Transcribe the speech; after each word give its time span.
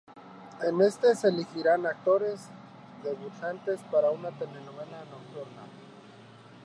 En 0.63 0.81
este, 0.81 1.13
se 1.13 1.27
elegirían 1.27 1.85
actores 1.85 2.47
debutantes 3.03 3.81
para 3.91 4.09
una 4.09 4.31
telenovela 4.31 5.05
nocturna. 5.11 5.61